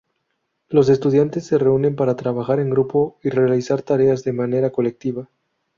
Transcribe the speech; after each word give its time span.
Los 0.67 0.89
estudiantes 0.89 1.45
se 1.45 1.59
reúnen 1.59 1.95
para 1.95 2.15
trabajar 2.15 2.59
en 2.59 2.71
grupo 2.71 3.19
y 3.21 3.29
realizar 3.29 3.83
tareas 3.83 4.23
de 4.23 4.33
manera 4.33 4.71
colectiva. 4.71 5.29